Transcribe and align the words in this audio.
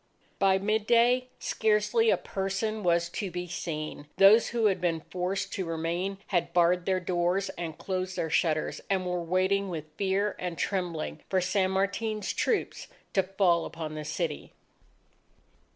By 0.39 0.57
midday, 0.57 1.27
scarcely 1.37 2.09
a 2.09 2.17
person 2.17 2.81
was 2.81 3.07
to 3.09 3.29
be 3.29 3.45
seen. 3.47 4.07
Those 4.17 4.47
who 4.47 4.65
had 4.65 4.81
been 4.81 5.01
forced 5.01 5.53
to 5.53 5.65
remain, 5.65 6.17
had 6.29 6.53
barred 6.53 6.87
their 6.87 6.99
doors 6.99 7.49
and 7.49 7.77
closed 7.77 8.15
their 8.15 8.31
shutters, 8.31 8.81
and 8.89 9.05
were 9.05 9.21
waiting 9.21 9.69
with 9.69 9.95
fear 9.97 10.35
and 10.39 10.57
trembling 10.57 11.21
for 11.29 11.39
San 11.39 11.69
Martin's 11.69 12.33
troops 12.33 12.87
to 13.13 13.21
fall 13.21 13.63
upon 13.63 13.93
the 13.93 14.03
city. 14.03 14.53